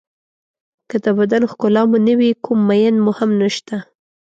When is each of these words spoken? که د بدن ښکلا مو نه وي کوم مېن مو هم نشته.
که 0.89 0.97
د 1.03 1.07
بدن 1.19 1.43
ښکلا 1.51 1.83
مو 1.89 1.97
نه 2.07 2.13
وي 2.19 2.31
کوم 2.43 2.59
مېن 2.67 2.95
مو 3.03 3.11
هم 3.19 3.29
نشته. 3.41 3.75